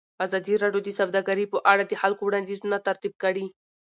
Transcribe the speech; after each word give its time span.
ازادي 0.25 0.53
راډیو 0.63 0.85
د 0.85 0.89
سوداګري 0.99 1.45
په 1.53 1.57
اړه 1.71 1.83
د 1.87 1.93
خلکو 2.01 2.21
وړاندیزونه 2.25 2.77
ترتیب 2.87 3.13
کړي. 3.23 3.45